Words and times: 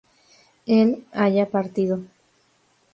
él 0.65 1.05
haya 1.11 1.45
partido 1.51 2.03